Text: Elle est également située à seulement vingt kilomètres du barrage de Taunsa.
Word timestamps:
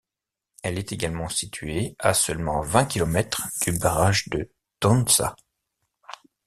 Elle 0.63 0.79
est 0.79 0.93
également 0.93 1.29
située 1.29 1.95
à 1.99 2.15
seulement 2.15 2.61
vingt 2.61 2.87
kilomètres 2.87 3.43
du 3.61 3.77
barrage 3.77 4.29
de 4.29 4.49
Taunsa. 4.79 5.35